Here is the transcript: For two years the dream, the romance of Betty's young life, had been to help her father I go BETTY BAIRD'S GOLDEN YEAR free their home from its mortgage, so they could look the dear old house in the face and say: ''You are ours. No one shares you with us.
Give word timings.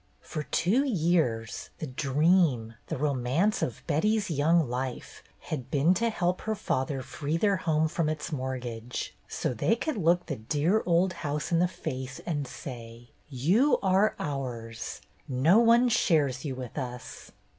For 0.23 0.41
two 0.41 0.83
years 0.83 1.69
the 1.77 1.85
dream, 1.85 2.73
the 2.87 2.97
romance 2.97 3.61
of 3.61 3.83
Betty's 3.85 4.31
young 4.31 4.67
life, 4.67 5.21
had 5.51 5.69
been 5.69 5.93
to 5.93 6.09
help 6.09 6.41
her 6.41 6.55
father 6.55 6.73
I 6.73 6.73
go 6.73 6.85
BETTY 6.85 6.97
BAIRD'S 7.03 7.19
GOLDEN 7.19 7.29
YEAR 7.33 7.37
free 7.37 7.37
their 7.37 7.55
home 7.57 7.87
from 7.87 8.09
its 8.09 8.31
mortgage, 8.31 9.15
so 9.27 9.53
they 9.53 9.75
could 9.75 9.97
look 9.97 10.25
the 10.25 10.37
dear 10.37 10.81
old 10.87 11.13
house 11.21 11.51
in 11.51 11.59
the 11.59 11.67
face 11.67 12.19
and 12.25 12.47
say: 12.47 13.11
''You 13.31 13.77
are 13.83 14.15
ours. 14.17 15.01
No 15.27 15.59
one 15.59 15.87
shares 15.87 16.45
you 16.45 16.55
with 16.55 16.79
us. 16.79 17.31